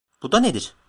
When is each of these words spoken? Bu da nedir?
Bu 0.21 0.31
da 0.31 0.39
nedir? 0.41 0.75